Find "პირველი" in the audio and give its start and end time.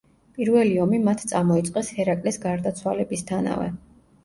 0.37-0.71